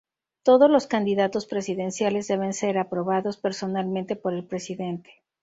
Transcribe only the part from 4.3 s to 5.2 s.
el presidente.